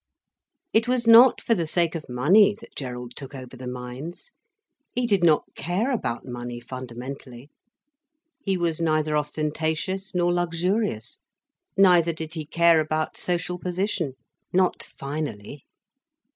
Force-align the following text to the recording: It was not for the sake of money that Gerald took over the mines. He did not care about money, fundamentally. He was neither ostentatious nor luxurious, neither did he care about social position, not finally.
It 0.73 0.87
was 0.87 1.05
not 1.05 1.39
for 1.39 1.53
the 1.53 1.67
sake 1.67 1.93
of 1.93 2.09
money 2.09 2.55
that 2.59 2.75
Gerald 2.75 3.15
took 3.15 3.35
over 3.35 3.55
the 3.55 3.71
mines. 3.71 4.31
He 4.95 5.05
did 5.05 5.23
not 5.23 5.43
care 5.53 5.91
about 5.91 6.25
money, 6.25 6.59
fundamentally. 6.59 7.51
He 8.43 8.57
was 8.57 8.81
neither 8.81 9.15
ostentatious 9.15 10.15
nor 10.15 10.33
luxurious, 10.33 11.19
neither 11.77 12.13
did 12.13 12.33
he 12.33 12.47
care 12.47 12.79
about 12.79 13.15
social 13.15 13.59
position, 13.59 14.13
not 14.51 14.81
finally. 14.81 15.65